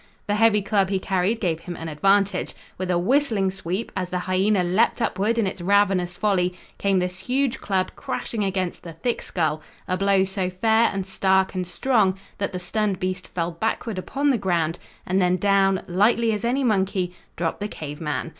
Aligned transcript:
The 0.25 0.33
heavy 0.33 0.63
club 0.63 0.89
he 0.89 0.97
carried 0.97 1.39
gave 1.39 1.59
him 1.59 1.75
an 1.75 1.87
advantage. 1.87 2.55
With 2.79 2.89
a 2.89 2.97
whistling 2.97 3.51
sweep, 3.51 3.91
as 3.95 4.09
the 4.09 4.17
hyena 4.17 4.63
leaped 4.63 4.99
upward 4.99 5.37
in 5.37 5.45
its 5.45 5.61
ravenous 5.61 6.17
folly, 6.17 6.55
came 6.79 6.97
this 6.97 7.19
huge 7.19 7.61
club 7.61 7.91
crashing 7.95 8.43
against 8.43 8.81
the 8.81 8.93
thick 8.93 9.21
skull, 9.21 9.61
a 9.87 9.97
blow 9.97 10.23
so 10.23 10.49
fair 10.49 10.89
and 10.91 11.05
stark 11.05 11.53
and 11.53 11.67
strong 11.67 12.17
that 12.39 12.51
the 12.51 12.57
stunned 12.59 12.99
beast 12.99 13.27
fell 13.27 13.51
backward 13.51 13.99
upon 13.99 14.31
the 14.31 14.39
ground, 14.39 14.79
and 15.05 15.21
then, 15.21 15.37
down, 15.37 15.83
lightly 15.85 16.33
as 16.33 16.43
any 16.43 16.63
monkey, 16.63 17.13
dropped 17.35 17.59
the 17.59 17.67
cave 17.67 18.01
man. 18.01 18.29